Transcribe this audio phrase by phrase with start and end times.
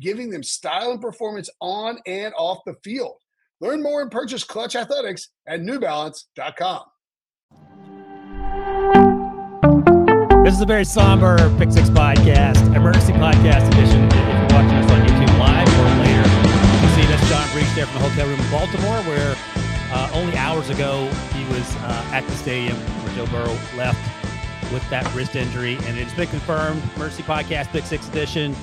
[0.00, 3.16] giving them style and performance on and off the field.
[3.60, 6.82] Learn more and purchase Clutch Athletics at NewBalance.com.
[10.44, 14.04] This is a very somber Pick Six podcast, emergency podcast edition.
[14.04, 17.86] If you're watching us on YouTube live or later, you see that's John Breech there
[17.86, 19.34] from the hotel room in Baltimore, where
[19.90, 23.98] uh, only hours ago he was uh, at the stadium where Joe Burrow left
[24.72, 26.82] with that wrist injury, and it's been confirmed.
[26.96, 28.54] Mercy podcast, Pick Six edition.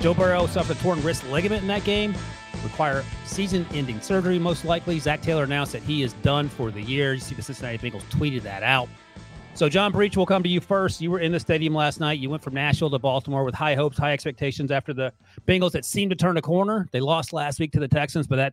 [0.00, 2.14] Joe Burrow suffered a torn wrist ligament in that game,
[2.62, 4.98] require season-ending surgery most likely.
[4.98, 7.14] Zac Taylor announced that he is done for the year.
[7.14, 8.88] You see the Cincinnati Bengals tweeted that out.
[9.54, 11.00] So John Breech will come to you first.
[11.00, 12.18] You were in the stadium last night.
[12.18, 15.14] You went from Nashville to Baltimore with high hopes, high expectations after the
[15.48, 16.86] Bengals that seemed to turn a corner.
[16.92, 18.52] They lost last week to the Texans, but that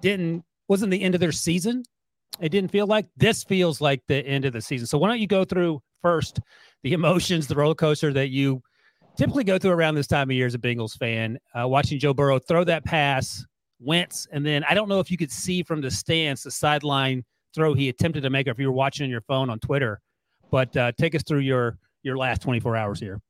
[0.00, 1.82] didn't wasn't the end of their season.
[2.40, 4.86] It didn't feel like this feels like the end of the season.
[4.86, 6.40] So why don't you go through first
[6.82, 8.62] the emotions, the roller coaster that you
[9.16, 12.14] typically go through around this time of year as a Bengals fan, uh, watching Joe
[12.14, 13.44] Burrow throw that pass,
[13.80, 17.24] Wentz, and then I don't know if you could see from the stance the sideline
[17.54, 20.00] throw he attempted to make, or if you were watching on your phone on Twitter.
[20.50, 23.20] But uh, take us through your your last 24 hours here.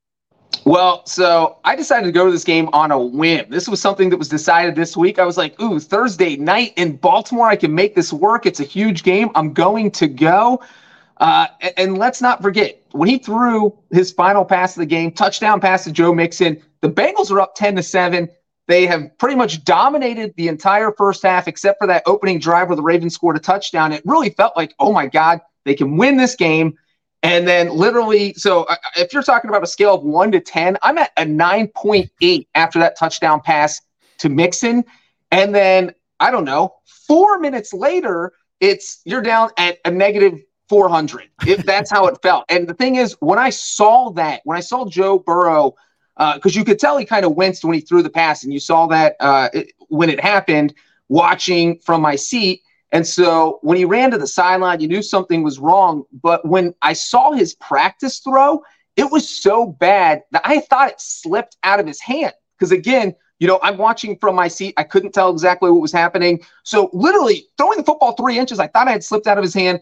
[0.64, 3.46] Well, so I decided to go to this game on a whim.
[3.50, 5.18] This was something that was decided this week.
[5.18, 8.46] I was like, ooh, Thursday night in Baltimore, I can make this work.
[8.46, 9.30] It's a huge game.
[9.34, 10.62] I'm going to go.
[11.18, 15.60] Uh, and, let's not forget when he threw his final pass of the game, touchdown
[15.60, 16.60] pass to Joe Mixon.
[16.80, 18.28] The Bengals are up ten to seven.
[18.66, 22.76] They have pretty much dominated the entire first half, except for that opening drive where
[22.76, 23.92] the Ravens scored a touchdown.
[23.92, 26.76] It really felt like, oh my God, they can win this game.
[27.22, 30.78] And then literally, so uh, if you're talking about a scale of one to 10,
[30.82, 33.80] I'm at a 9.8 after that touchdown pass
[34.18, 34.84] to Mixon.
[35.30, 40.40] And then, I don't know, four minutes later, it's you're down at a negative
[40.74, 42.46] 400 if that's how it felt.
[42.48, 45.76] And the thing is, when I saw that, when I saw Joe Burrow,
[46.16, 48.52] because uh, you could tell he kind of winced when he threw the pass, and
[48.52, 50.74] you saw that uh, it, when it happened,
[51.08, 52.62] watching from my seat.
[52.90, 56.02] And so when he ran to the sideline, you knew something was wrong.
[56.12, 58.60] But when I saw his practice throw,
[58.96, 62.32] it was so bad that I thought it slipped out of his hand.
[62.58, 64.74] Because again, you know, I'm watching from my seat.
[64.76, 66.42] I couldn't tell exactly what was happening.
[66.64, 69.54] So literally throwing the football three inches, I thought I had slipped out of his
[69.54, 69.78] hand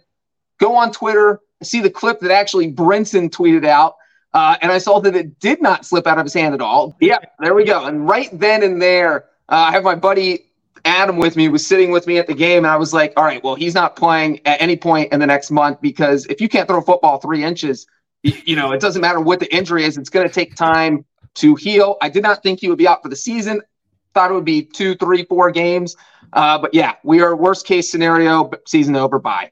[0.59, 3.97] go on Twitter, see the clip that actually Brinson tweeted out,
[4.35, 6.97] uh, and I saw that it did not slip out of his hand at all.
[7.01, 7.85] Yeah, there we go.
[7.85, 10.47] And right then and there, uh, I have my buddy
[10.85, 13.25] Adam with me, was sitting with me at the game, and I was like, all
[13.25, 16.49] right, well, he's not playing at any point in the next month because if you
[16.49, 17.87] can't throw a football three inches,
[18.23, 21.55] you, know, it doesn't matter what the injury is, it's going to take time to
[21.57, 21.97] heal.
[22.01, 23.63] I did not think he would be out for the season.
[24.15, 25.97] Thought it would be two, three, four games.
[26.33, 29.19] Uh, but yeah, we are worst case scenario, season over.
[29.19, 29.51] Bye.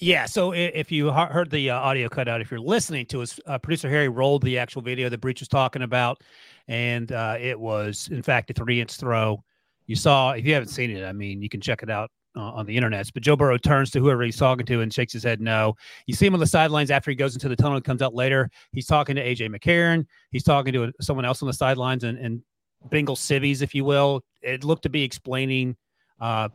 [0.00, 0.24] Yeah.
[0.24, 3.58] So if you heard the uh, audio cut out, if you're listening to us, uh,
[3.58, 6.22] producer Harry rolled the actual video that Breech was talking about,
[6.68, 9.44] and uh, it was, in fact, a three inch throw.
[9.86, 12.40] You saw, if you haven't seen it, I mean, you can check it out uh,
[12.40, 13.10] on the internet.
[13.12, 15.74] But Joe Burrow turns to whoever he's talking to and shakes his head no.
[16.06, 18.14] You see him on the sidelines after he goes into the tunnel and comes out
[18.14, 18.50] later.
[18.72, 20.06] He's talking to AJ McCarron.
[20.30, 22.40] He's talking to someone else on the sidelines and, and
[22.88, 24.22] Bengal civvies, if you will.
[24.40, 25.76] It looked to be explaining
[26.20, 26.48] uh,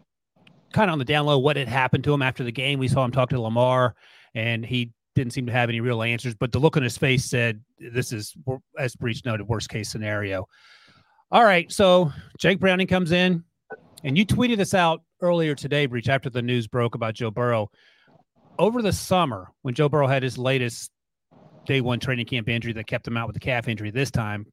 [0.75, 2.79] kind of on the down low what had happened to him after the game.
[2.79, 3.95] We saw him talk to Lamar,
[4.35, 6.35] and he didn't seem to have any real answers.
[6.35, 8.35] But the look on his face said, "This is,
[8.77, 10.47] as Breech noted, worst case scenario."
[11.31, 13.43] All right, so Jake Browning comes in.
[14.03, 17.71] And you tweeted this out earlier today, Breech, after the news broke about Joe Burrow.
[18.59, 20.91] Over the summer, when Joe Burrow had his latest
[21.65, 24.45] day one training camp injury that kept him out with the calf injury this time,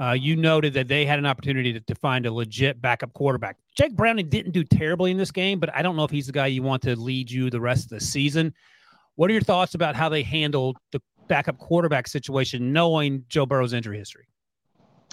[0.00, 3.56] uh, you noted that they had an opportunity to, to, find a legit backup quarterback.
[3.76, 6.32] Jake Browning didn't do terribly in this game, but I don't know if he's the
[6.32, 8.52] guy you want to lead you the rest of the season.
[9.16, 13.72] What are your thoughts about how they handled the backup quarterback situation, knowing Joe Burrow's
[13.72, 14.26] injury history?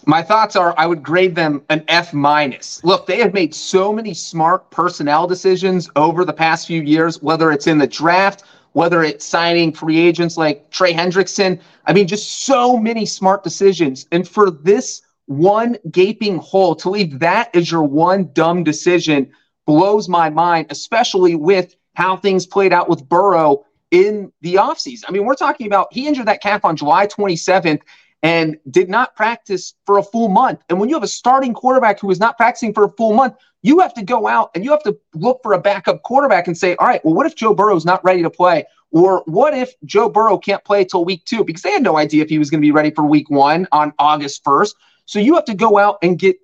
[0.08, 2.84] My thoughts are I would grade them an F minus.
[2.84, 7.52] Look, they have made so many smart personnel decisions over the past few years, whether
[7.52, 8.44] it's in the draft,
[8.74, 11.60] whether it's signing free agents like Trey Hendrickson.
[11.86, 14.08] I mean, just so many smart decisions.
[14.12, 19.32] And for this one gaping hole to leave that as your one dumb decision
[19.66, 25.04] blows my mind, especially with how things played out with Burrow in the offseason.
[25.08, 27.82] I mean, we're talking about he injured that calf on July 27th
[28.24, 30.62] and did not practice for a full month.
[30.70, 33.36] And when you have a starting quarterback who is not practicing for a full month,
[33.62, 36.58] you have to go out and you have to look for a backup quarterback and
[36.58, 38.66] say, all right, well, what if Joe Burrow is not ready to play?
[38.92, 41.44] Or what if Joe Burrow can't play till week two?
[41.44, 43.68] Because they had no idea if he was going to be ready for week one
[43.72, 44.76] on August 1st.
[45.06, 46.38] So you have to go out and get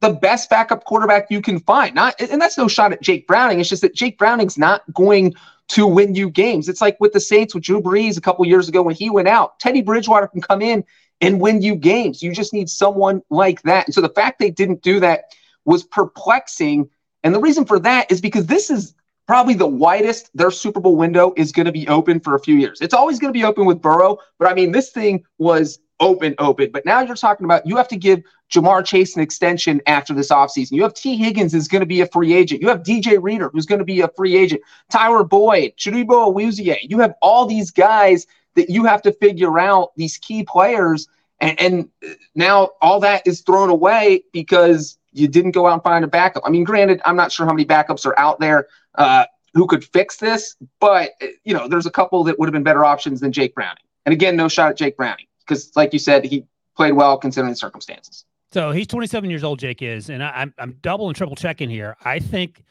[0.00, 1.94] the best backup quarterback you can find.
[1.94, 3.60] Not, and that's no shot at Jake Browning.
[3.60, 5.34] It's just that Jake Browning's not going
[5.68, 6.68] to win you games.
[6.68, 9.28] It's like with the Saints with Drew Brees a couple years ago when he went
[9.28, 9.58] out.
[9.58, 10.84] Teddy Bridgewater can come in
[11.20, 12.22] and win you games.
[12.22, 13.86] You just need someone like that.
[13.86, 15.24] And so the fact they didn't do that
[15.68, 16.88] was perplexing.
[17.22, 18.94] And the reason for that is because this is
[19.26, 22.56] probably the widest their Super Bowl window is going to be open for a few
[22.56, 22.80] years.
[22.80, 26.34] It's always going to be open with Burrow, but I mean, this thing was open,
[26.38, 26.70] open.
[26.72, 30.30] But now you're talking about you have to give Ja'Marr Chase an extension after this
[30.30, 30.72] offseason.
[30.72, 32.62] You have Tee Higgins is going to be a free agent.
[32.62, 34.62] You have DJ Reader who's going to be a free agent.
[34.90, 36.78] Tyler Boyd, Chidobe Awuzie.
[36.82, 41.08] You have all these guys that you have to figure out these key players.
[41.40, 41.88] And, and
[42.34, 46.42] now all that is thrown away because you didn't go out and find a backup.
[46.46, 49.24] I mean, granted, I'm not sure how many backups are out there uh,
[49.54, 51.12] who could fix this, but
[51.44, 53.82] you know, there's a couple that would have been better options than Jake Browning.
[54.06, 56.44] And again, no shot at Jake Browning because, like you said, he
[56.76, 58.24] played well considering the circumstances.
[58.52, 59.58] So he's 27 years old.
[59.58, 61.96] Jake is, and I, I'm I'm double and triple checking here.
[62.04, 62.62] I think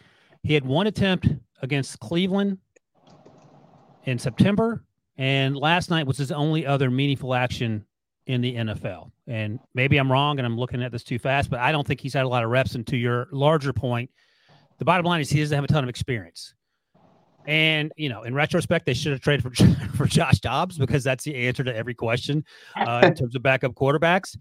[0.44, 1.28] he had one attempt
[1.62, 2.57] against Cleveland
[4.06, 4.84] in September,
[5.18, 7.86] and last night was his only other meaningful action
[8.27, 9.09] in the NFL.
[9.25, 12.01] And maybe I'm wrong and I'm looking at this too fast, but I don't think
[12.01, 12.75] he's had a lot of reps.
[12.75, 14.12] And to your larger point,
[14.77, 16.53] the bottom line is he doesn't have a ton of experience.
[17.45, 19.65] And you know, in retrospect, they should have traded for
[19.95, 22.44] for Josh Dobbs because that's the answer to every question
[22.75, 24.38] uh, in terms of backup quarterbacks.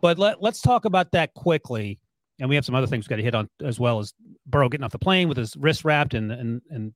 [0.00, 2.00] But let let's talk about that quickly.
[2.38, 4.12] And we have some other things we've got to hit on as well as
[4.46, 6.94] Burrow getting off the plane with his wrist wrapped and and and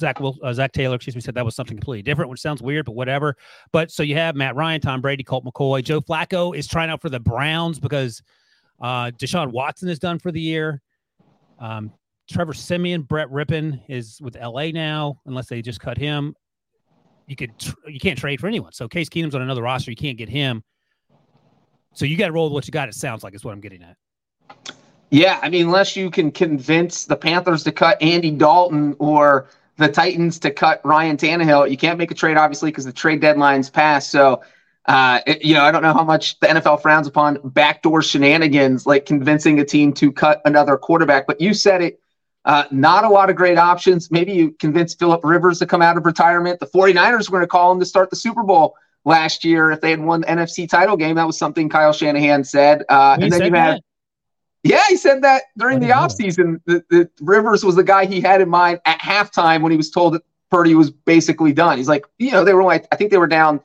[0.00, 2.62] Zach Will, uh, Zac Taylor, excuse me, said that was something completely different, which sounds
[2.62, 3.36] weird, but whatever.
[3.72, 7.00] But so you have Matt Ryan, Tom Brady, Colt McCoy, Joe Flacco is trying out
[7.00, 8.22] for the Browns because
[8.80, 10.82] uh, Deshaun Watson is done for the year.
[11.58, 11.92] Um,
[12.30, 16.34] Trevor Siemian, Brett Rypien is with LA now, unless they just cut him.
[17.26, 18.72] You could tr- you can't trade for anyone.
[18.72, 19.90] So Case Keenum's on another roster.
[19.90, 20.64] You can't get him.
[21.92, 22.88] So you got to roll with what you got.
[22.88, 23.96] It sounds like is what I'm getting at.
[25.10, 29.48] Yeah, I mean, unless you can convince the Panthers to cut Andy Dalton or
[29.80, 31.70] the Titans to cut Ryan Tannehill.
[31.70, 34.10] You can't make a trade, obviously, because the trade deadline's passed.
[34.10, 34.42] So,
[34.86, 38.86] uh, it, you know, I don't know how much the NFL frowns upon backdoor shenanigans,
[38.86, 41.26] like convincing a team to cut another quarterback.
[41.26, 42.00] But you said it.
[42.44, 44.10] Uh, not a lot of great options.
[44.10, 46.58] Maybe you convince Philip Rivers to come out of retirement.
[46.58, 49.82] The 49ers were going to call him to start the Super Bowl last year if
[49.82, 51.16] they had won the NFC title game.
[51.16, 52.84] That was something Kyle Shanahan said.
[52.88, 53.80] Uh, and then you had
[54.62, 56.60] yeah, he said that during the offseason.
[56.66, 59.90] The, the Rivers was the guy he had in mind at halftime when he was
[59.90, 61.78] told that Purdy was basically done.
[61.78, 63.60] He's like, you know, they were like, I think they were down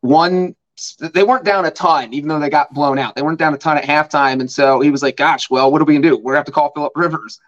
[0.00, 0.56] one.
[0.98, 3.14] They weren't down a ton, even though they got blown out.
[3.14, 5.82] They weren't down a ton at halftime, and so he was like, "Gosh, well, what
[5.82, 6.16] are we gonna do?
[6.16, 7.38] We're gonna have to call Philip Rivers."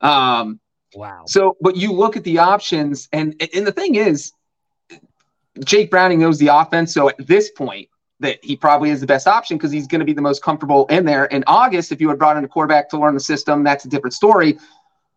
[0.00, 0.58] Um,
[0.94, 1.24] wow.
[1.26, 4.32] So, but you look at the options, and and the thing is,
[5.62, 6.94] Jake Browning knows the offense.
[6.94, 10.04] So at this point, that he probably is the best option because he's going to
[10.04, 11.26] be the most comfortable in there.
[11.26, 13.88] In August, if you had brought in a quarterback to learn the system, that's a
[13.88, 14.58] different story.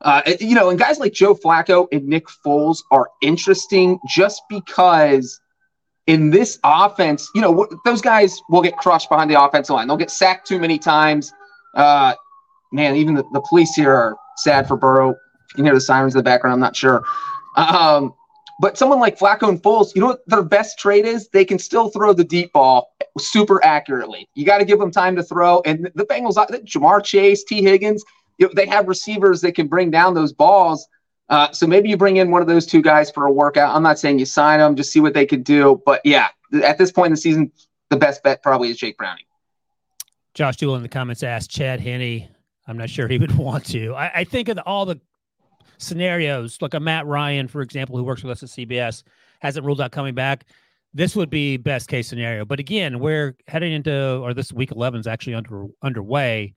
[0.02, 5.40] Uh, you know, and guys like Joe Flacco and Nick Foles are interesting just because
[6.08, 9.88] in this offense, you know, those guys will get crushed behind the offensive line.
[9.88, 11.32] They'll get sacked too many times.
[11.76, 12.16] Uh,
[12.72, 15.10] man, even the, the police here are sad for Burrow.
[15.10, 16.54] You can hear the sirens in the background.
[16.54, 17.04] I'm not sure.
[17.56, 18.14] Um,
[18.62, 21.28] but someone like Flacco and Foles, you know what their best trait is?
[21.30, 24.30] They can still throw the deep ball super accurately.
[24.36, 25.64] You got to give them time to throw.
[25.66, 28.04] And the Bengals, uh, Ja'Marr Chase, Tee Higgins,
[28.38, 30.88] you know, they have receivers that can bring down those balls.
[31.28, 33.76] Uh, so maybe you bring in one of those two guys for a workout.
[33.76, 35.82] I'm not saying you sign them, just see what they could do.
[35.84, 36.28] But yeah,
[36.64, 37.52] at this point in the season,
[37.90, 39.26] the best bet probably is Jake Browning.
[40.36, 42.30] Josh Doolin in the comments asked Chad Henne
[42.68, 43.96] I'm not sure he would want to.
[43.96, 45.00] I, I think of all the
[45.78, 49.04] scenarios, like a Matt Ryan, for example, who works with us at CBS,
[49.42, 50.46] hasn't ruled out coming back.
[50.94, 52.44] This would be best case scenario.
[52.46, 56.54] But again, we're heading into, or this week 11 is actually under underway.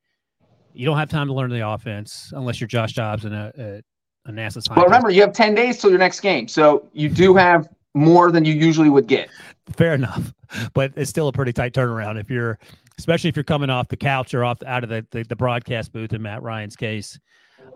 [0.72, 4.30] You don't have time to learn the offense unless you're Josh Dobbs and a, a,
[4.30, 4.70] a NASA scientist.
[4.76, 6.48] Well, remember, you have 10 days till your next game.
[6.48, 9.28] So you do have more than you usually would get.
[9.76, 10.32] Fair enough.
[10.72, 12.58] But it's still a pretty tight turnaround if you're,
[12.98, 15.92] especially if you're coming off the couch or off out of the, the, the broadcast
[15.92, 17.18] booth in Matt Ryan's case.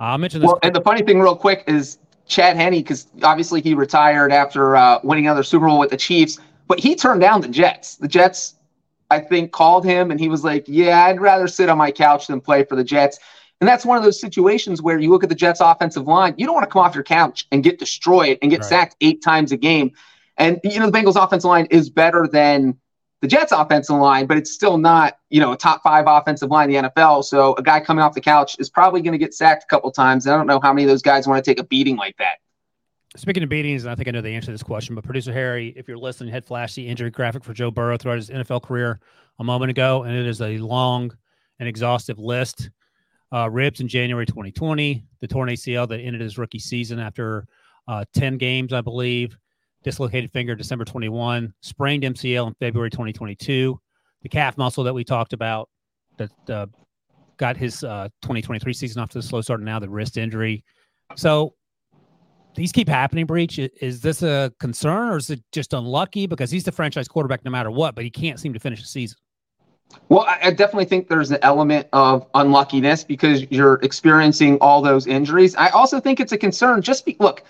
[0.01, 0.49] I'll mention this.
[0.49, 4.77] Well, and the funny thing, real quick, is Chad Henne, because obviously he retired after
[4.77, 7.97] uh, winning another Super Bowl with the Chiefs, but he turned down the Jets.
[7.97, 8.55] The Jets,
[9.11, 12.27] I think, called him and he was like, Yeah, I'd rather sit on my couch
[12.27, 13.19] than play for the Jets.
[13.61, 16.47] And that's one of those situations where you look at the Jets' offensive line, you
[16.47, 18.69] don't want to come off your couch and get destroyed and get right.
[18.69, 19.91] sacked eight times a game.
[20.37, 22.79] And, you know, the Bengals' offensive line is better than
[23.21, 26.71] the Jets' offensive line, but it's still not, you know, a top five offensive line
[26.71, 27.25] in the NFL.
[27.25, 29.91] So a guy coming off the couch is probably going to get sacked a couple
[29.91, 30.27] times.
[30.27, 32.17] And I don't know how many of those guys want to take a beating like
[32.19, 32.39] that.
[33.17, 35.33] Speaking of beatings, and I think I know the answer to this question, but producer
[35.33, 38.63] Harry, if you're listening, had flashed the injury graphic for Joe Burrow throughout his NFL
[38.63, 39.01] career
[39.41, 41.17] a moment ago, and it is a long
[41.59, 42.71] and exhaustive list.
[43.33, 47.47] Uh, ribs in January 2020, the torn ACL that ended his rookie season after
[47.89, 49.37] uh, 10 games, I believe
[49.85, 53.79] dislocated finger December 21, sprained MCL in February 2022,
[54.23, 55.69] the calf muscle that we talked about
[56.17, 56.67] that uh,
[57.37, 60.65] got his uh, 2023 season off to a slow start, and now the wrist injury.
[61.17, 61.55] So
[62.55, 63.25] these keep happening.
[63.25, 67.45] Breech is this a concern or is it just unlucky because he's the franchise quarterback
[67.45, 69.17] no matter what, but he can't seem to finish the season?
[70.11, 75.55] Well, I definitely think there's an element of unluckiness because you're experiencing all those injuries.
[75.55, 76.83] I also think it's a concern.
[76.83, 77.43] Just be, look,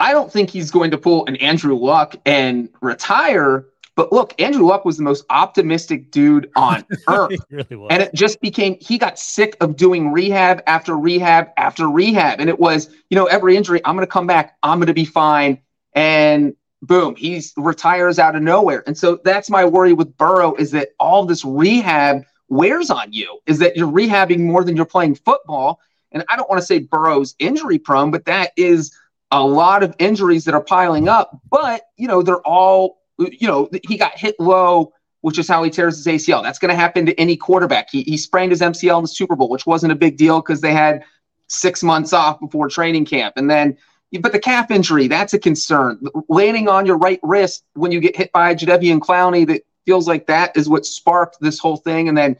[0.00, 3.66] I don't think he's going to pull an Andrew Luck and retire.
[3.96, 7.38] But look, Andrew Luck was the most optimistic dude on earth.
[7.50, 12.40] really and it just became, he got sick of doing rehab after rehab after rehab.
[12.40, 14.94] And it was, you know, every injury, I'm going to come back, I'm going to
[14.94, 15.60] be fine.
[15.92, 18.82] And boom, he retires out of nowhere.
[18.86, 23.38] And so that's my worry with Burrow is that all this rehab wears on you,
[23.46, 25.78] is that you're rehabbing more than you're playing football.
[26.10, 28.92] And I don't want to say Burrow's injury prone, but that is
[29.30, 33.68] a lot of injuries that are piling up, but you know, they're all, you know,
[33.86, 36.42] he got hit low, which is how he tears his ACL.
[36.42, 37.88] That's going to happen to any quarterback.
[37.90, 40.60] He, he sprained his MCL in the Super Bowl, which wasn't a big deal because
[40.60, 41.04] they had
[41.48, 43.34] six months off before training camp.
[43.36, 43.76] And then,
[44.20, 46.00] but the calf injury, that's a concern.
[46.28, 50.26] Landing on your right wrist when you get hit by Jadeveon Clowney, that feels like
[50.26, 52.08] that is what sparked this whole thing.
[52.08, 52.36] And then,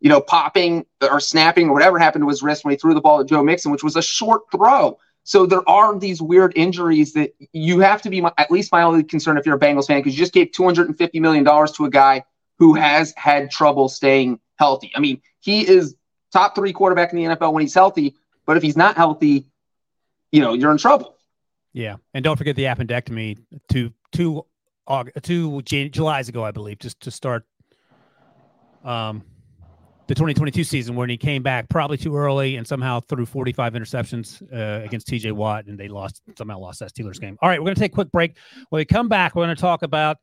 [0.00, 3.00] you know, popping or snapping or whatever happened to his wrist when he threw the
[3.00, 4.98] ball at Joe Mixon, which was a short throw.
[5.28, 9.38] So there are these weird injuries that you have to be at least mildly concerned
[9.38, 12.24] if you're a Bengals fan because you just gave 250 million dollars to a guy
[12.58, 14.90] who has had trouble staying healthy.
[14.96, 15.96] I mean, he is
[16.32, 18.16] top three quarterback in the NFL when he's healthy,
[18.46, 19.44] but if he's not healthy,
[20.32, 21.18] you know, you're in trouble.
[21.74, 23.36] Yeah, and don't forget the appendectomy
[23.70, 24.46] two two
[25.22, 27.44] two July's ago, I believe, just to start
[28.82, 29.22] um
[30.08, 34.42] the 2022 season when he came back probably too early and somehow threw 45 interceptions
[34.52, 37.36] uh, against TJ Watt and they lost somehow lost that Steelers game.
[37.42, 38.36] All right, we're going to take a quick break.
[38.70, 40.16] When we come back, we're going to talk about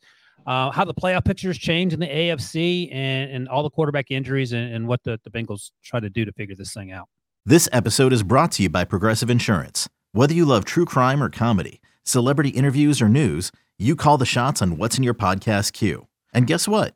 [0.47, 4.53] uh, how the playoff pictures change in the AFC and, and all the quarterback injuries
[4.53, 7.07] and, and what the, the Bengals try to do to figure this thing out.
[7.45, 9.87] This episode is brought to you by Progressive Insurance.
[10.13, 14.63] Whether you love true crime or comedy, celebrity interviews or news, you call the shots
[14.63, 16.07] on what's in your podcast queue.
[16.33, 16.95] And guess what?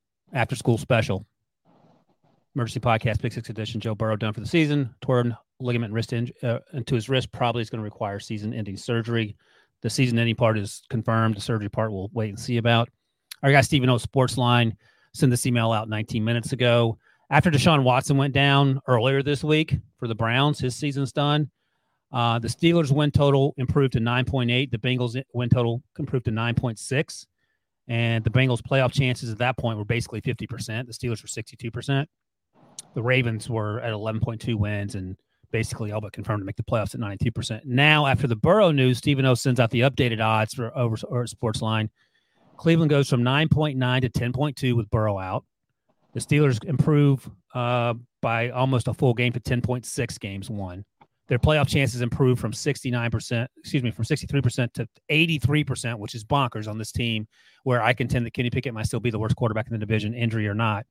[0.33, 1.25] after school special.
[2.55, 3.79] Emergency podcast, Pick Six edition.
[3.79, 4.93] Joe Burrow done for the season.
[5.01, 9.35] Torn ligament wrist in, uh, into his wrist probably is going to require season-ending surgery.
[9.81, 11.37] The season-ending part is confirmed.
[11.37, 12.89] The surgery part we'll wait and see about.
[13.43, 13.95] Our guy Stephen O.
[13.95, 14.75] Sportsline
[15.13, 16.97] sent this email out 19 minutes ago
[17.29, 21.49] After Deshaun Watson went down earlier this week for the Browns, his season's done.
[22.11, 24.69] Uh, the Steelers' win total improved to 9.8.
[24.69, 27.25] The Bengals' win total improved to 9.6.
[27.91, 30.87] And the Bengals' playoff chances at that point were basically 50%.
[30.87, 32.05] The Steelers were 62%.
[32.93, 35.17] The Ravens were at 11.2 wins and
[35.51, 37.65] basically all but confirmed to make the playoffs at 92%.
[37.65, 41.25] Now, after the Burrow news, Stephen O sends out the updated odds for over or
[41.25, 41.89] Sportsline.
[42.55, 45.43] Cleveland goes from 9.9 to 10.2 with Burrow out.
[46.13, 50.85] The Steelers improve uh, by almost a full game to 10.6 games won.
[51.31, 56.67] Their playoff chances improved from 69%, excuse me, from 63% to 83%, which is bonkers
[56.67, 57.25] on this team
[57.63, 60.13] where I contend that Kenny Pickett might still be the worst quarterback in the division,
[60.13, 60.85] injury or not.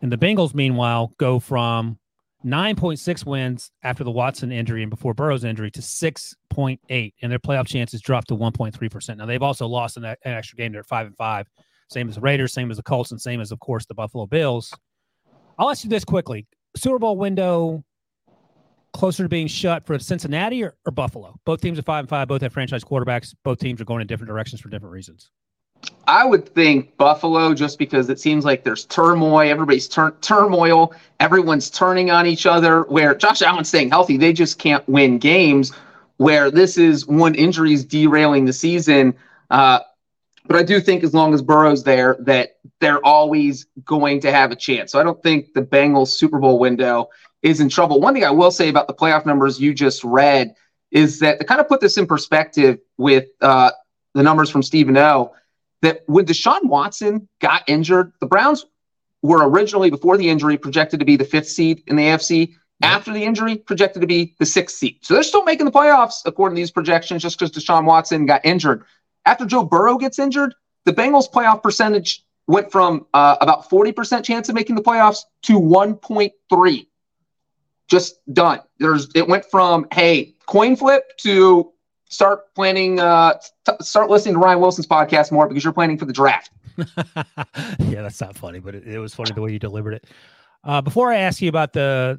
[0.00, 1.98] And the Bengals, meanwhile, go from
[2.42, 7.66] 9.6 wins after the Watson injury and before Burrow's injury to 6.8, and their playoff
[7.66, 9.18] chances dropped to 1.3%.
[9.18, 10.72] Now they've also lost an, extra game.
[10.72, 11.46] They're at five and five,
[11.90, 14.24] same as the Raiders, same as the Colts, and same as, of course, the Buffalo
[14.24, 14.72] Bills.
[15.58, 17.84] I'll ask you this quickly: Super Bowl window
[18.92, 21.38] closer to being shut for Cincinnati or, or Buffalo?
[21.44, 22.28] Both teams are five and five.
[22.28, 23.34] Both have franchise quarterbacks.
[23.42, 25.30] Both teams are going in different directions for different reasons.
[26.06, 29.40] I would think Buffalo just because it seems like there's turmoil.
[29.40, 30.94] Everybody's tur- turmoil.
[31.20, 32.82] Everyone's turning on each other.
[32.82, 35.72] Where Josh Allen's staying healthy, they just can't win games.
[36.18, 39.14] Where this is one injury is derailing the season.
[39.50, 39.80] Uh,
[40.46, 44.50] but I do think as long as Burrow's there, that they're always going to have
[44.50, 44.92] a chance.
[44.92, 47.08] So I don't think the Bengals Super Bowl window
[47.42, 48.00] is in trouble.
[48.00, 50.54] One thing I will say about the playoff numbers you just read
[50.90, 53.72] is that to kind of put this in perspective with uh,
[54.14, 55.32] the numbers from Stephen O
[55.80, 58.64] that when Deshaun Watson got injured, the Browns
[59.22, 62.54] were originally, before the injury, projected to be the fifth seed in the AFC.
[62.82, 64.98] After the injury, projected to be the sixth seed.
[65.02, 68.44] So they're still making the playoffs according to these projections just because Deshaun Watson got
[68.44, 68.84] injured.
[69.24, 74.48] After Joe Burrow gets injured, the Bengals' playoff percentage went from uh, about 40% chance
[74.48, 76.86] of making the playoffs to 1.3.
[77.92, 78.60] Just done.
[78.78, 81.70] There's it went from hey, coin flip to
[82.08, 83.34] start planning, uh,
[83.66, 86.50] t- start listening to Ryan Wilson's podcast more because you're planning for the draft.
[86.78, 90.06] yeah, that's not funny, but it, it, was funny the way you delivered it.
[90.64, 92.18] Uh, before I ask you about the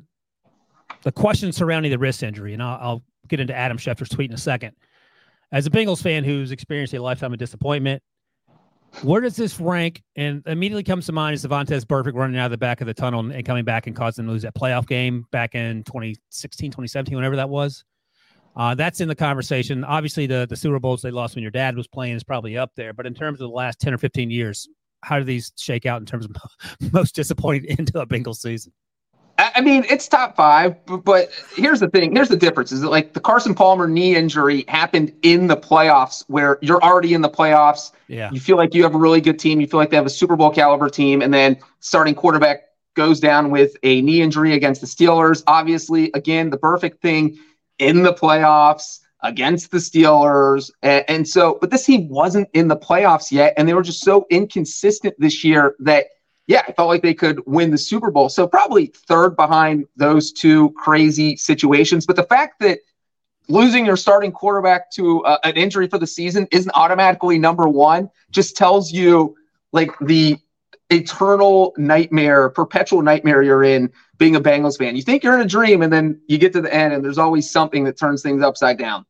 [1.02, 4.36] the questions surrounding the wrist injury, and I'll, I'll get into Adam Schefter's tweet in
[4.36, 4.76] a second.
[5.52, 8.04] As a Bengals fan who's experienced a lifetime of disappointment,
[9.02, 10.04] where does this rank?
[10.16, 12.94] And immediately comes to mind is Vontaze Burfict running out of the back of the
[12.94, 16.72] tunnel and coming back and causing them to lose that playoff game back in 2016,
[16.72, 17.84] 2017, whenever that was.
[18.56, 19.84] Uh, that's in the conversation.
[19.84, 22.72] Obviously, the the Super Bowls they lost when your dad was playing is probably up
[22.76, 22.94] there.
[22.94, 24.70] But in terms of the last ten or fifteen years,
[25.02, 26.36] how do these shake out in terms of
[26.94, 28.72] most disappointing into a Bengals season?
[29.56, 32.16] I mean, it's top five, but here's the thing.
[32.16, 36.24] Here's the difference: is that like the Carson Palmer knee injury happened in the playoffs,
[36.28, 37.92] where you're already in the playoffs.
[38.08, 39.62] Yeah, you feel like you have a really good team.
[39.62, 42.64] You feel like they have a Super Bowl caliber team, and then starting quarterback
[42.96, 45.44] goes down with a knee injury against the Steelers.
[45.48, 47.38] Obviously, again, the perfect thing
[47.80, 50.70] in the playoffs against the Steelers.
[50.82, 53.54] And, and, so, but this team wasn't in the playoffs yet.
[53.58, 56.08] And they were just so inconsistent this year that,
[56.48, 58.30] yeah, I felt like they could win the Super Bowl.
[58.30, 62.06] So, probably third behind those two crazy situations.
[62.06, 62.80] But the fact that
[63.48, 68.10] losing your starting quarterback to uh, an injury for the season isn't automatically number one
[68.32, 69.36] just tells you
[69.72, 70.38] like the
[70.90, 74.96] eternal nightmare, perpetual nightmare you're in being a Bengals fan.
[74.96, 77.18] You think you're in a dream, and then you get to the end, and there's
[77.18, 79.06] always something that turns things upside down.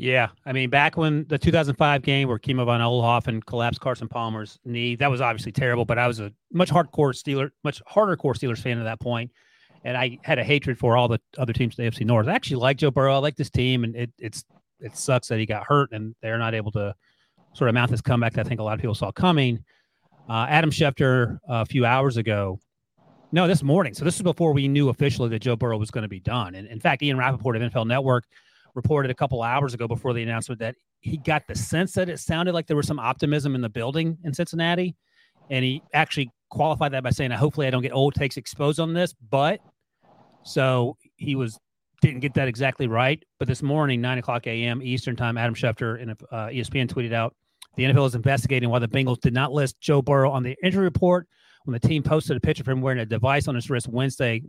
[0.00, 4.58] Yeah, I mean, back when the 2005 game where Kimo von Oelhoffen collapsed Carson Palmer's
[4.64, 5.84] knee, that was obviously terrible.
[5.84, 9.32] But I was a much hardcore Steeler, much harder core Steelers fan at that point,
[9.84, 12.28] and I had a hatred for all the other teams in the AFC North.
[12.28, 13.16] I actually like Joe Burrow.
[13.16, 14.44] I like this team, and it, it's
[14.80, 16.94] it sucks that he got hurt and they're not able to
[17.52, 19.64] sort of mount this comeback that I think a lot of people saw coming.
[20.28, 22.60] Uh, Adam Schefter uh, a few hours ago
[23.32, 23.94] no, this morning.
[23.94, 26.54] So this is before we knew officially that Joe Burrow was going to be done.
[26.54, 28.24] And in fact, Ian Rapoport of NFL Network
[28.78, 32.20] reported a couple hours ago before the announcement that he got the sense that it
[32.20, 34.94] sounded like there was some optimism in the building in Cincinnati.
[35.50, 38.94] And he actually qualified that by saying, hopefully I don't get old takes exposed on
[38.94, 39.14] this.
[39.30, 39.58] But
[40.44, 41.58] so he was
[42.00, 43.20] didn't get that exactly right.
[43.40, 44.80] But this morning, 9 o'clock a.m.
[44.80, 46.14] Eastern time, Adam Schefter in uh,
[46.46, 47.34] ESPN tweeted out
[47.76, 50.84] the NFL is investigating why the Bengals did not list Joe Burrow on the injury
[50.84, 51.26] report
[51.64, 54.42] when the team posted a picture of him wearing a device on his wrist Wednesday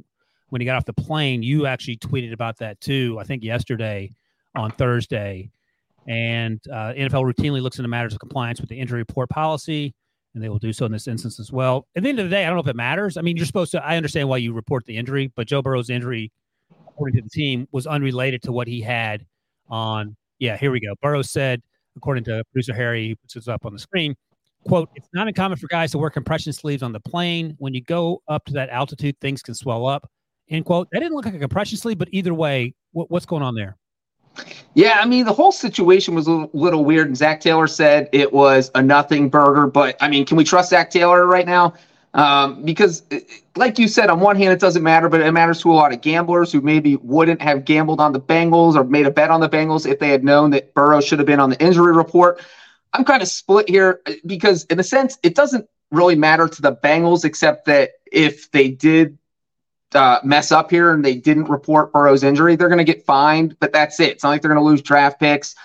[0.50, 3.18] when he got off the plane, you actually tweeted about that too.
[3.20, 4.12] I think yesterday
[4.56, 5.52] on Thursday.
[6.08, 9.94] And uh, NFL routinely looks into matters of compliance with the injury report policy,
[10.34, 11.88] and they will do so in this instance as well.
[11.96, 13.18] At the end of the day, I don't know if it matters.
[13.18, 13.86] I mean, you're supposed to.
[13.86, 16.32] I understand why you report the injury, but Joe Burrow's injury,
[16.88, 19.26] according to the team, was unrelated to what he had
[19.70, 20.16] on.
[20.40, 20.96] Yeah, here we go.
[21.02, 21.62] Burrow said,
[21.96, 24.16] according to producer Harry, who puts this up on the screen,
[24.68, 27.56] quote, it's not uncommon for guys to wear compression sleeves on the plane.
[27.60, 30.10] When you go up to that altitude, things can swell up.
[30.50, 30.88] End quote.
[30.92, 33.78] That didn't look like a compression sleeve, but either way, what, what's going on there?
[34.74, 37.08] Yeah, I mean, the whole situation was a little weird.
[37.08, 39.68] And Zac Taylor said it was a nothing burger.
[39.68, 41.74] But I mean, can we trust Zac Taylor right now?
[42.16, 43.04] Um, because,
[43.56, 45.94] like you said, on one hand, it doesn't matter, but it matters to a lot
[45.94, 49.42] of gamblers who maybe wouldn't have gambled on the Bengals or made a bet on
[49.42, 52.42] the Bengals if they had known that Burrow should have been on the injury report.
[52.94, 56.76] I'm kind of split here because, in a sense, it doesn't really matter to the
[56.76, 59.18] Bengals, except that if they did
[59.93, 63.58] uh, mess up here and they didn't report Burrow's injury, they're going to get fined,
[63.60, 64.12] but that's it.
[64.12, 65.56] It's not like they're going to lose draft picks.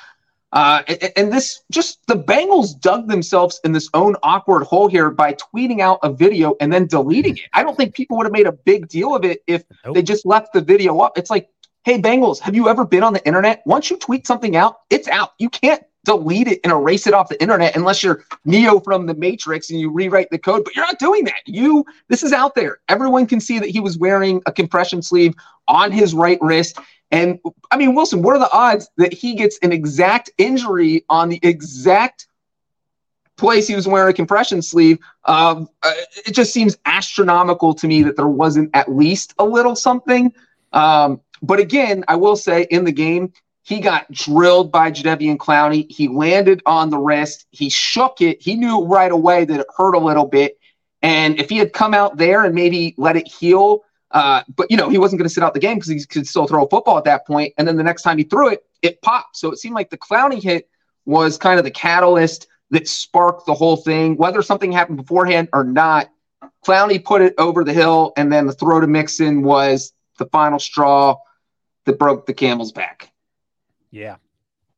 [0.52, 5.10] Uh, and, and, this just the Bengals dug themselves in this own awkward hole here
[5.10, 7.44] by tweeting out a video and then deleting it.
[7.54, 9.96] I don't think people would have made a big deal of it if nope.
[9.96, 11.18] they just left the video up.
[11.18, 11.48] It's like,
[11.84, 13.62] hey, Bengals, have you ever been on the internet?
[13.66, 15.32] Once you tweet something out, it's out.
[15.40, 19.14] You can't delete it and erase it off the internet unless you're Neo from the
[19.14, 20.64] Matrix and you rewrite the code.
[20.64, 21.42] But you're not doing that.
[21.46, 22.78] You this is out there.
[22.88, 25.34] Everyone can see that he was wearing a compression sleeve
[25.66, 26.78] on his right wrist.
[27.10, 27.38] And
[27.70, 31.40] I mean, Wilson, what are the odds that he gets an exact injury on the
[31.42, 32.26] exact
[33.36, 34.98] place he was wearing a compression sleeve?
[35.24, 35.92] Um, uh,
[36.26, 40.32] it just seems astronomical to me that there wasn't at least a little something.
[40.72, 43.32] Um, but again, I will say in the game,
[43.64, 45.90] he got drilled by Jadeveon Clowney.
[45.90, 47.46] He landed on the wrist.
[47.50, 48.40] He shook it.
[48.40, 50.58] He knew right away that it hurt a little bit.
[51.00, 54.76] And if he had come out there and maybe let it heal, uh, but you
[54.76, 56.68] know he wasn't going to sit out the game because he could still throw a
[56.68, 57.54] football at that point.
[57.56, 59.36] And then the next time he threw it, it popped.
[59.36, 60.68] So it seemed like the Clowney hit
[61.06, 64.16] was kind of the catalyst that sparked the whole thing.
[64.16, 66.10] Whether something happened beforehand or not,
[66.66, 70.58] Clowney put it over the hill, and then the throw to Mixon was the final
[70.58, 71.16] straw
[71.86, 73.10] that broke the camel's back.
[73.94, 74.16] Yeah.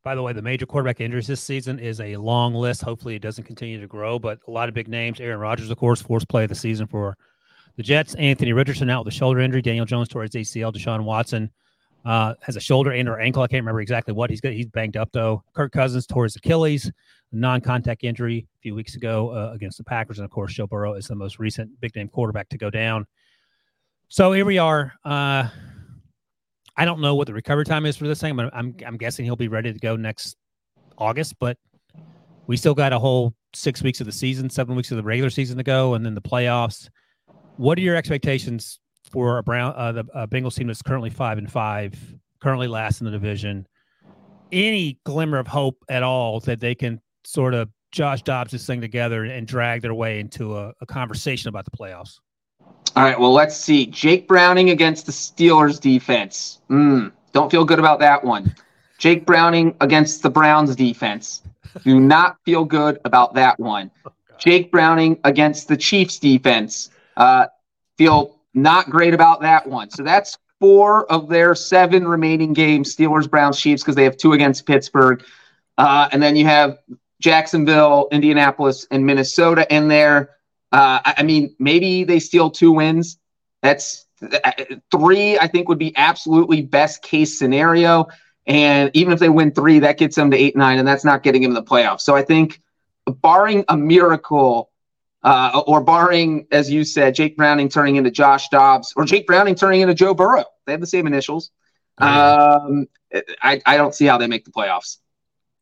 [0.03, 2.83] By the way, the major quarterback injuries this season is a long list.
[2.83, 5.19] Hopefully, it doesn't continue to grow, but a lot of big names.
[5.19, 7.17] Aaron Rodgers, of course, forced play of the season for
[7.77, 8.13] the Jets.
[8.15, 9.63] Anthony Richardson out with a shoulder injury.
[9.63, 10.71] Daniel Jones towards ACL.
[10.71, 11.49] Deshaun Watson
[12.05, 13.41] uh, has a shoulder and or ankle.
[13.41, 14.29] I can't remember exactly what.
[14.29, 14.53] He's good.
[14.53, 15.43] He's banged up though.
[15.53, 16.91] Kirk Cousins towards Achilles,
[17.31, 20.93] non-contact injury a few weeks ago uh, against the Packers, and of course, Joe Burrow
[20.93, 23.07] is the most recent big name quarterback to go down.
[24.09, 24.93] So here we are.
[25.03, 25.49] Uh,
[26.77, 29.25] I don't know what the recovery time is for this thing, but I'm I'm guessing
[29.25, 30.35] he'll be ready to go next
[30.97, 31.35] August.
[31.39, 31.57] But
[32.45, 35.31] we still got a whole six weeks of the season, seven weeks of the regular
[35.31, 36.89] season to go, and then the playoffs.
[37.57, 38.79] What are your expectations
[39.11, 41.97] for a Brown uh, the uh, Bengals team that's currently five and five,
[42.39, 43.67] currently last in the division?
[44.51, 48.81] Any glimmer of hope at all that they can sort of Josh Dobbs this thing
[48.81, 52.19] together and drag their way into a, a conversation about the playoffs?
[52.97, 53.85] All right, well, let's see.
[53.85, 56.57] Jake Browning against the Steelers defense.
[56.67, 58.55] Mm, don't feel good about that one.
[58.97, 61.43] Jake Browning against the Browns defense.
[61.83, 63.91] Do not feel good about that one.
[64.39, 66.89] Jake Browning against the Chiefs defense.
[67.15, 67.45] Uh,
[67.99, 69.91] feel not great about that one.
[69.91, 74.33] So that's four of their seven remaining games Steelers, Browns, Chiefs, because they have two
[74.33, 75.23] against Pittsburgh.
[75.77, 76.79] Uh, and then you have
[77.21, 80.31] Jacksonville, Indianapolis, and Minnesota in there.
[80.71, 83.17] Uh, I mean, maybe they steal two wins.
[83.61, 84.51] That's uh,
[84.91, 88.07] three, I think, would be absolutely best case scenario.
[88.45, 91.23] And even if they win three, that gets them to eight, nine, and that's not
[91.23, 92.01] getting them in the playoffs.
[92.01, 92.61] So I think,
[93.21, 94.69] barring a miracle,
[95.23, 99.55] uh, or barring, as you said, Jake Browning turning into Josh Dobbs or Jake Browning
[99.55, 101.51] turning into Joe Burrow, they have the same initials.
[101.99, 102.87] Um,
[103.41, 104.97] I, I don't see how they make the playoffs.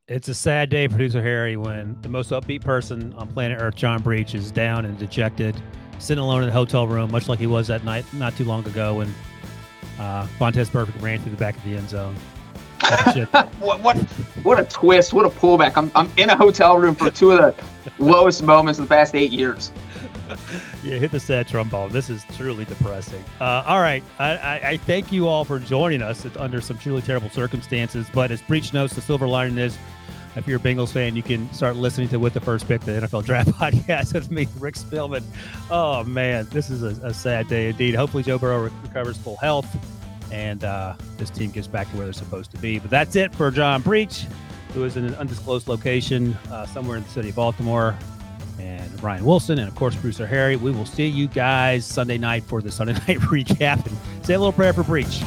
[0.08, 4.04] It's a sad day, producer Harry, when the most upbeat person on planet Earth, John
[4.04, 5.60] Breech, is down and dejected,
[5.98, 8.64] sitting alone in the hotel room, much like he was that night not too long
[8.68, 9.12] ago when
[9.98, 12.16] uh, Vontaze Burfict ran through the back of the end zone.
[13.58, 13.98] what, what
[14.44, 15.12] what a twist!
[15.12, 15.74] What a pullback!
[15.76, 17.64] I'm I'm in a hotel room for two of the
[17.98, 19.72] lowest moments of the past eight years.
[20.84, 21.92] yeah, hit the sad trombone.
[21.92, 23.24] This is truly depressing.
[23.42, 27.02] Uh, all right, I, I, I, thank you all for joining us under some truly
[27.02, 28.08] terrible circumstances.
[28.14, 29.78] But as Breech knows, the silver lining is
[30.36, 32.92] if you're a Bengals fan, you can start listening to With the First Pick, the
[32.92, 35.24] NFL Draft Podcast with me, Rick Spielman.
[35.70, 37.96] Oh, man, this is a, a sad day indeed.
[37.96, 39.68] Hopefully, Joe Burrow recovers full health
[40.32, 42.80] and uh, this team gets back to where they're supposed to be.
[42.80, 44.26] But that's it for John Breech,
[44.74, 47.96] who is in an undisclosed location uh, somewhere in the city of Baltimore.
[48.60, 50.56] And Ryan Wilson, and of course, Producer Harry.
[50.56, 54.40] We will see you guys Sunday night for the Sunday night recap and say a
[54.40, 55.22] little prayer for Breech.